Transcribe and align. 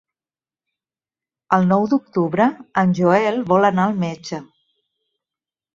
El 1.59 1.67
nou 1.73 1.85
d'octubre 1.93 2.49
en 2.85 2.99
Joel 3.01 3.41
vol 3.53 3.73
anar 3.73 3.89
al 3.91 3.97
metge. 4.09 4.43